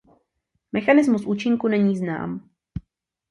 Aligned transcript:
Mechanismus 0.71 1.25
účinku 1.25 1.67
není 1.67 1.97
znám. 1.97 2.49